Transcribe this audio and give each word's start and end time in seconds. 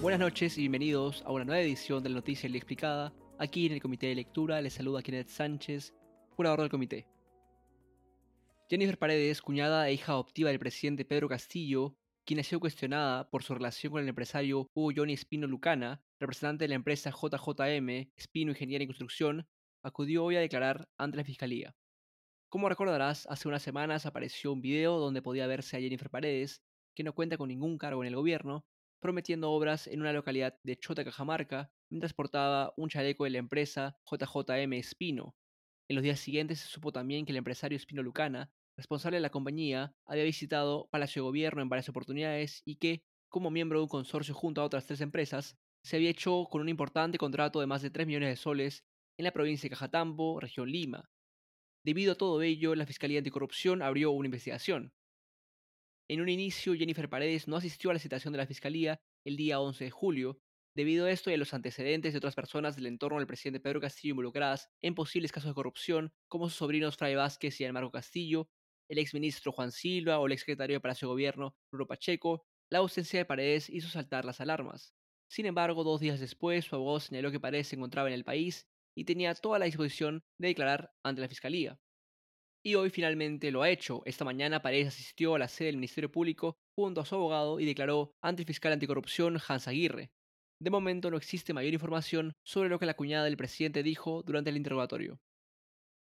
Buenas 0.00 0.20
noches 0.20 0.56
y 0.56 0.60
bienvenidos 0.60 1.24
a 1.26 1.32
una 1.32 1.44
nueva 1.44 1.60
edición 1.60 2.04
de 2.04 2.10
la 2.10 2.14
Noticia 2.14 2.48
Le 2.48 2.56
Explicada. 2.56 3.12
Aquí 3.36 3.66
en 3.66 3.72
el 3.72 3.82
Comité 3.82 4.06
de 4.06 4.14
Lectura 4.14 4.60
les 4.60 4.74
saluda 4.74 5.02
Kenneth 5.02 5.26
Sánchez, 5.26 5.92
curador 6.36 6.60
del 6.60 6.70
comité. 6.70 7.08
Jennifer 8.70 8.96
Paredes, 8.96 9.42
cuñada 9.42 9.88
e 9.88 9.94
hija 9.94 10.12
adoptiva 10.12 10.50
del 10.50 10.60
presidente 10.60 11.04
Pedro 11.04 11.28
Castillo, 11.28 11.96
quien 12.24 12.38
ha 12.38 12.44
sido 12.44 12.60
cuestionada 12.60 13.28
por 13.28 13.42
su 13.42 13.54
relación 13.54 13.90
con 13.90 14.00
el 14.00 14.08
empresario 14.08 14.70
Hugo 14.72 14.92
Johnny 14.94 15.14
Espino 15.14 15.48
Lucana, 15.48 16.00
representante 16.20 16.64
de 16.64 16.68
la 16.68 16.76
empresa 16.76 17.10
JJM, 17.10 18.12
Espino 18.16 18.52
Ingeniería 18.52 18.84
y 18.84 18.86
Construcción, 18.86 19.48
acudió 19.82 20.24
hoy 20.24 20.36
a 20.36 20.40
declarar 20.40 20.88
ante 20.96 21.16
la 21.16 21.24
Fiscalía. 21.24 21.74
Como 22.48 22.68
recordarás, 22.68 23.26
hace 23.28 23.48
unas 23.48 23.62
semanas 23.62 24.06
apareció 24.06 24.52
un 24.52 24.62
video 24.62 25.00
donde 25.00 25.22
podía 25.22 25.48
verse 25.48 25.76
a 25.76 25.80
Jennifer 25.80 26.08
Paredes, 26.08 26.62
que 26.94 27.02
no 27.02 27.16
cuenta 27.16 27.36
con 27.36 27.48
ningún 27.48 27.78
cargo 27.78 28.04
en 28.04 28.08
el 28.08 28.14
gobierno, 28.14 28.64
prometiendo 29.00 29.50
obras 29.50 29.86
en 29.86 30.00
una 30.00 30.12
localidad 30.12 30.58
de 30.62 30.76
Chota, 30.76 31.04
Cajamarca, 31.04 31.70
mientras 31.90 32.12
portaba 32.12 32.72
un 32.76 32.88
chaleco 32.88 33.24
de 33.24 33.30
la 33.30 33.38
empresa 33.38 33.96
JJM 34.10 34.72
Espino. 34.74 35.36
En 35.88 35.96
los 35.96 36.02
días 36.02 36.20
siguientes 36.20 36.60
se 36.60 36.68
supo 36.68 36.92
también 36.92 37.24
que 37.24 37.32
el 37.32 37.38
empresario 37.38 37.76
Espino 37.76 38.02
Lucana, 38.02 38.50
responsable 38.76 39.16
de 39.16 39.22
la 39.22 39.30
compañía, 39.30 39.94
había 40.06 40.24
visitado 40.24 40.88
Palacio 40.90 41.22
de 41.22 41.28
Gobierno 41.28 41.62
en 41.62 41.68
varias 41.68 41.88
oportunidades 41.88 42.62
y 42.64 42.76
que, 42.76 43.02
como 43.28 43.50
miembro 43.50 43.78
de 43.78 43.84
un 43.84 43.88
consorcio 43.88 44.34
junto 44.34 44.60
a 44.60 44.64
otras 44.64 44.86
tres 44.86 45.00
empresas, 45.00 45.56
se 45.82 45.96
había 45.96 46.10
hecho 46.10 46.46
con 46.50 46.60
un 46.60 46.68
importante 46.68 47.18
contrato 47.18 47.60
de 47.60 47.66
más 47.66 47.82
de 47.82 47.90
3 47.90 48.06
millones 48.06 48.28
de 48.28 48.36
soles 48.36 48.84
en 49.16 49.24
la 49.24 49.32
provincia 49.32 49.66
de 49.68 49.70
Cajatambo, 49.70 50.40
región 50.40 50.70
Lima. 50.70 51.10
Debido 51.84 52.12
a 52.12 52.16
todo 52.16 52.42
ello, 52.42 52.74
la 52.74 52.86
Fiscalía 52.86 53.18
Anticorrupción 53.18 53.82
abrió 53.82 54.10
una 54.10 54.26
investigación. 54.26 54.92
En 56.10 56.22
un 56.22 56.30
inicio, 56.30 56.74
Jennifer 56.74 57.10
Paredes 57.10 57.48
no 57.48 57.56
asistió 57.56 57.90
a 57.90 57.92
la 57.92 57.98
citación 57.98 58.32
de 58.32 58.38
la 58.38 58.46
Fiscalía 58.46 58.98
el 59.26 59.36
día 59.36 59.60
11 59.60 59.84
de 59.84 59.90
julio, 59.90 60.40
debido 60.74 61.04
a 61.04 61.10
esto 61.10 61.30
y 61.30 61.34
a 61.34 61.36
los 61.36 61.52
antecedentes 61.52 62.14
de 62.14 62.18
otras 62.18 62.34
personas 62.34 62.76
del 62.76 62.86
entorno 62.86 63.18
del 63.18 63.26
presidente 63.26 63.60
Pedro 63.60 63.82
Castillo 63.82 64.12
involucradas 64.12 64.70
en 64.80 64.94
posibles 64.94 65.32
casos 65.32 65.50
de 65.50 65.54
corrupción, 65.54 66.14
como 66.26 66.48
sus 66.48 66.56
sobrinos 66.56 66.96
Fray 66.96 67.14
Vázquez 67.14 67.60
y 67.60 67.70
Marco 67.72 67.90
Castillo, 67.90 68.48
el 68.88 68.98
exministro 68.98 69.52
Juan 69.52 69.70
Silva 69.70 70.18
o 70.18 70.24
el 70.24 70.32
exsecretario 70.32 70.76
de 70.76 70.80
Palacio 70.80 71.08
de 71.08 71.12
Gobierno, 71.12 71.56
Bruno 71.70 71.86
Pacheco, 71.86 72.46
la 72.70 72.78
ausencia 72.78 73.18
de 73.18 73.26
Paredes 73.26 73.68
hizo 73.68 73.88
saltar 73.88 74.24
las 74.24 74.40
alarmas. 74.40 74.94
Sin 75.30 75.44
embargo, 75.44 75.84
dos 75.84 76.00
días 76.00 76.20
después, 76.20 76.64
su 76.64 76.74
abogado 76.74 77.00
señaló 77.00 77.30
que 77.30 77.40
Paredes 77.40 77.68
se 77.68 77.76
encontraba 77.76 78.08
en 78.08 78.14
el 78.14 78.24
país 78.24 78.66
y 78.96 79.04
tenía 79.04 79.34
toda 79.34 79.58
la 79.58 79.66
disposición 79.66 80.24
de 80.38 80.48
declarar 80.48 80.90
ante 81.02 81.20
la 81.20 81.28
Fiscalía. 81.28 81.78
Y 82.64 82.74
hoy 82.74 82.90
finalmente 82.90 83.50
lo 83.50 83.62
ha 83.62 83.70
hecho. 83.70 84.02
Esta 84.04 84.24
mañana 84.24 84.62
Paredes 84.62 84.88
asistió 84.88 85.34
a 85.34 85.38
la 85.38 85.48
sede 85.48 85.68
del 85.68 85.76
Ministerio 85.76 86.10
Público 86.10 86.56
junto 86.76 87.00
a 87.00 87.04
su 87.04 87.14
abogado 87.14 87.60
y 87.60 87.66
declaró 87.66 88.12
ante 88.22 88.42
el 88.42 88.46
fiscal 88.46 88.72
anticorrupción 88.72 89.38
Hans 89.46 89.68
Aguirre. 89.68 90.10
De 90.60 90.70
momento 90.70 91.10
no 91.10 91.16
existe 91.16 91.52
mayor 91.52 91.72
información 91.72 92.32
sobre 92.44 92.68
lo 92.68 92.78
que 92.78 92.86
la 92.86 92.94
cuñada 92.94 93.24
del 93.24 93.36
presidente 93.36 93.84
dijo 93.84 94.22
durante 94.24 94.50
el 94.50 94.56
interrogatorio. 94.56 95.20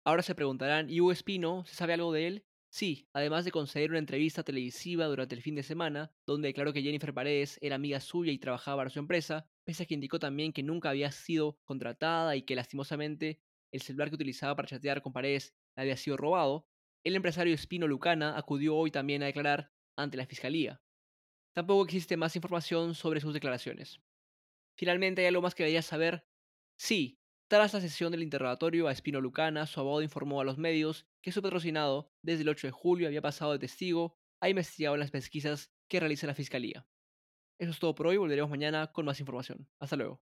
Ahora 0.04 0.24
se 0.24 0.36
preguntarán, 0.36 0.90
¿y 0.90 1.00
Hugo 1.00 1.12
Espino? 1.12 1.64
¿Se 1.66 1.76
sabe 1.76 1.94
algo 1.94 2.12
de 2.12 2.28
él? 2.28 2.46
Sí, 2.70 3.08
además 3.14 3.46
de 3.46 3.52
conceder 3.52 3.92
una 3.92 4.00
entrevista 4.00 4.44
televisiva 4.44 5.06
durante 5.06 5.36
el 5.36 5.42
fin 5.42 5.56
de 5.56 5.64
semana, 5.64 6.12
donde 6.26 6.50
declaró 6.50 6.74
que 6.74 6.82
Jennifer 6.82 7.14
Paredes 7.14 7.58
era 7.62 7.76
amiga 7.76 8.00
suya 8.00 8.32
y 8.32 8.40
trabajaba 8.40 8.78
para 8.78 8.90
su 8.90 9.00
empresa, 9.00 9.48
pese 9.64 9.84
a 9.84 9.86
que 9.86 9.94
indicó 9.94 10.20
también 10.20 10.54
que 10.54 10.64
nunca 10.64 10.90
había 10.90 11.12
sido 11.12 11.60
contratada 11.64 12.36
y 12.36 12.42
que 12.42 12.56
lastimosamente 12.56 13.42
el 13.72 13.82
celular 13.82 14.10
que 14.10 14.16
utilizaba 14.16 14.56
para 14.56 14.68
chatear 14.68 15.02
con 15.02 15.14
Paredes 15.14 15.56
había 15.76 15.98
sido 15.98 16.18
robado, 16.18 16.68
el 17.04 17.16
empresario 17.16 17.54
Espino 17.54 17.88
Lucana 17.88 18.38
acudió 18.38 18.76
hoy 18.76 18.92
también 18.92 19.24
a 19.24 19.28
declarar 19.28 19.72
ante 19.96 20.18
la 20.18 20.26
fiscalía. 20.26 20.82
Tampoco 21.54 21.86
existe 21.86 22.18
más 22.18 22.36
información 22.36 22.96
sobre 22.96 23.20
sus 23.20 23.34
declaraciones. 23.34 24.02
Finalmente, 24.78 25.22
hay 25.22 25.28
algo 25.28 25.42
más 25.42 25.56
que 25.56 25.64
deberías 25.64 25.86
saber. 25.86 26.28
Sí, 26.78 27.20
tras 27.48 27.74
la 27.74 27.82
sesión 27.82 28.12
del 28.12 28.24
interrogatorio 28.24 28.88
a 28.88 28.92
Espino 28.92 29.22
Lucana, 29.22 29.66
su 29.66 29.80
abogado 29.80 30.02
informó 30.02 30.42
a 30.42 30.44
los 30.44 30.58
medios 30.58 31.08
que 31.22 31.32
su 31.32 31.42
patrocinado, 31.42 32.12
desde 32.22 32.44
el 32.44 32.50
8 32.50 32.68
de 32.68 32.72
julio, 32.72 33.08
había 33.08 33.22
pasado 33.22 33.54
de 33.54 33.60
testigo 33.60 34.18
a 34.42 34.50
investigado 34.50 34.96
en 34.96 35.00
las 35.00 35.12
pesquisas 35.12 35.72
que 35.88 36.00
realiza 36.00 36.28
la 36.28 36.36
Fiscalía. 36.36 36.86
Eso 37.58 37.72
es 37.72 37.80
todo 37.80 37.96
por 37.96 38.08
hoy, 38.08 38.18
volveremos 38.18 38.52
mañana 38.52 38.92
con 38.92 39.06
más 39.06 39.20
información. 39.20 39.68
Hasta 39.80 39.96
luego. 39.96 40.22